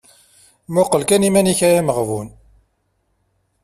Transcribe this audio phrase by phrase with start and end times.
[0.73, 2.27] Muqel kan iman-ik ay ameɣbun…